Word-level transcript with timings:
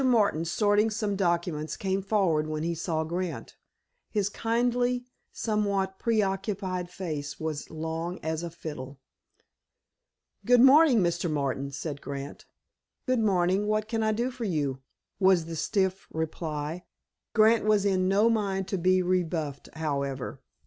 Martin, 0.03 0.43
sorting 0.43 0.89
some 0.89 1.15
documents, 1.15 1.77
came 1.77 2.01
forward 2.01 2.47
when 2.47 2.63
he 2.63 2.73
saw 2.73 3.03
Grant. 3.03 3.55
His 4.09 4.29
kindly, 4.29 5.05
somewhat 5.31 5.99
pre 5.99 6.23
occupied 6.23 6.89
face 6.89 7.39
was 7.39 7.69
long 7.69 8.17
as 8.23 8.41
a 8.41 8.49
fiddle. 8.49 8.99
"Good 10.43 10.59
morning, 10.61 11.01
Mr. 11.01 11.29
Martin," 11.29 11.69
said 11.71 12.01
Grant. 12.01 12.45
"Good 13.05 13.19
morning. 13.19 13.67
What 13.67 13.87
can 13.87 14.01
I 14.01 14.11
do 14.11 14.31
for 14.31 14.45
you?" 14.45 14.79
was 15.19 15.45
the 15.45 15.55
stiff 15.55 16.07
reply. 16.11 16.83
Grant 17.35 17.65
was 17.65 17.85
in 17.85 18.07
no 18.07 18.27
mind 18.27 18.67
to 18.69 18.79
be 18.79 19.03
rebuffed, 19.03 19.69
however. 19.75 20.41